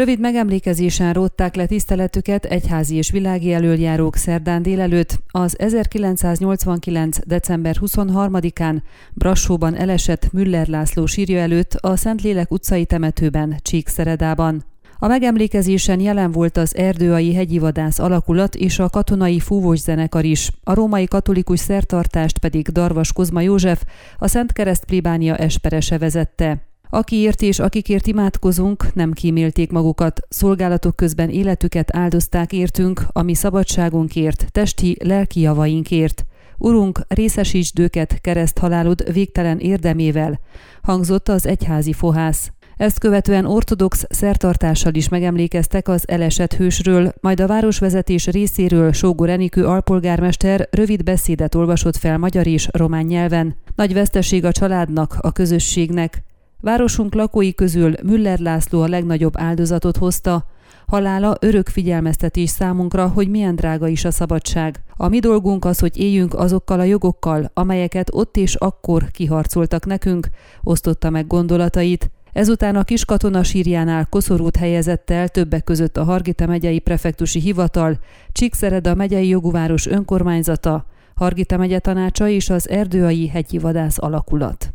Rövid 0.00 0.20
megemlékezésen 0.20 1.12
rótták 1.12 1.54
le 1.54 1.66
tiszteletüket 1.66 2.44
egyházi 2.44 2.96
és 2.96 3.10
világi 3.10 3.52
elöljárók 3.52 4.16
szerdán 4.16 4.62
délelőtt 4.62 5.18
az 5.28 5.58
1989. 5.58 7.26
december 7.26 7.76
23-án 7.80 8.82
Brassóban 9.14 9.74
elesett 9.74 10.32
Müller 10.32 10.66
László 10.68 11.06
sírja 11.06 11.38
előtt 11.38 11.74
a 11.74 11.96
Szentlélek 11.96 12.50
utcai 12.50 12.84
temetőben, 12.84 13.56
Csíkszeredában. 13.62 14.64
A 14.98 15.06
megemlékezésen 15.06 16.00
jelen 16.00 16.32
volt 16.32 16.56
az 16.56 16.76
Erdőai 16.76 17.34
hegyi 17.34 17.58
vadász 17.58 17.98
alakulat 17.98 18.54
és 18.54 18.78
a 18.78 18.88
katonai 18.88 19.40
fúvós 19.40 19.78
zenekar 19.78 20.24
is, 20.24 20.50
a 20.64 20.74
római 20.74 21.06
katolikus 21.06 21.60
szertartást 21.60 22.38
pedig 22.38 22.68
Darvas 22.68 23.12
Kozma 23.12 23.40
József, 23.40 23.82
a 24.18 24.28
Szent 24.28 24.52
Kereszt 24.52 24.84
plébánia 24.84 25.36
esperese 25.36 25.98
vezette. 25.98 26.69
Akiért 26.90 27.42
és 27.42 27.58
akikért 27.58 28.06
imádkozunk, 28.06 28.94
nem 28.94 29.12
kímélték 29.12 29.70
magukat, 29.70 30.20
szolgálatok 30.28 30.96
közben 30.96 31.28
életüket 31.28 31.96
áldozták 31.96 32.52
értünk, 32.52 33.04
ami 33.12 33.34
szabadságunkért, 33.34 34.52
testi, 34.52 34.96
lelki 35.04 35.40
javainkért. 35.40 36.24
Urunk, 36.58 37.00
részesítsd 37.08 37.78
őket 37.78 38.20
kereszt 38.20 38.58
halálod 38.58 39.12
végtelen 39.12 39.58
érdemével, 39.58 40.40
hangzott 40.82 41.28
az 41.28 41.46
egyházi 41.46 41.92
fohász. 41.92 42.50
Ezt 42.76 42.98
követően 42.98 43.44
ortodox 43.44 44.04
szertartással 44.08 44.94
is 44.94 45.08
megemlékeztek 45.08 45.88
az 45.88 46.08
elesett 46.08 46.54
hősről, 46.54 47.12
majd 47.20 47.40
a 47.40 47.46
városvezetés 47.46 48.26
részéről 48.26 48.92
Sógor 48.92 49.28
Enikő 49.28 49.66
alpolgármester 49.66 50.68
rövid 50.70 51.02
beszédet 51.02 51.54
olvasott 51.54 51.96
fel 51.96 52.18
magyar 52.18 52.46
és 52.46 52.68
román 52.70 53.04
nyelven. 53.04 53.56
Nagy 53.76 53.92
veszteség 53.92 54.44
a 54.44 54.52
családnak, 54.52 55.16
a 55.20 55.32
közösségnek. 55.32 56.22
Városunk 56.60 57.14
lakói 57.14 57.54
közül 57.54 57.92
Müller 58.02 58.38
László 58.38 58.82
a 58.82 58.88
legnagyobb 58.88 59.32
áldozatot 59.36 59.96
hozta, 59.96 60.44
Halála 60.86 61.36
örök 61.40 61.68
figyelmeztetés 61.68 62.50
számunkra, 62.50 63.08
hogy 63.08 63.28
milyen 63.28 63.54
drága 63.56 63.88
is 63.88 64.04
a 64.04 64.10
szabadság. 64.10 64.80
A 64.96 65.08
mi 65.08 65.18
dolgunk 65.18 65.64
az, 65.64 65.78
hogy 65.78 65.98
éljünk 65.98 66.34
azokkal 66.34 66.80
a 66.80 66.84
jogokkal, 66.84 67.50
amelyeket 67.54 68.10
ott 68.12 68.36
és 68.36 68.54
akkor 68.54 69.10
kiharcoltak 69.10 69.86
nekünk, 69.86 70.28
osztotta 70.62 71.10
meg 71.10 71.26
gondolatait. 71.26 72.10
Ezután 72.32 72.76
a 72.76 72.84
kis 72.84 73.04
katona 73.04 73.42
sírjánál 73.42 74.06
koszorút 74.06 74.56
helyezett 74.56 75.10
el 75.10 75.28
többek 75.28 75.64
között 75.64 75.96
a 75.96 76.04
Hargita 76.04 76.46
megyei 76.46 76.78
prefektusi 76.78 77.40
hivatal, 77.40 77.98
Csíkszereda 78.32 78.94
megyei 78.94 79.28
jogúváros 79.28 79.86
önkormányzata, 79.86 80.84
Hargita 81.14 81.56
megye 81.56 81.78
tanácsa 81.78 82.28
és 82.28 82.50
az 82.50 82.68
Erdőai 82.68 83.28
hegyi 83.28 83.58
vadász 83.58 83.98
alakulat. 83.98 84.74